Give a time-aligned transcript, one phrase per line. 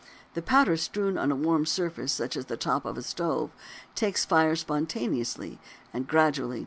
[0.33, 3.51] This powder, strewn on a warm surface such as the top of a stove,
[3.93, 5.59] takes fire spontaneously
[5.93, 6.59] and gradually disappears.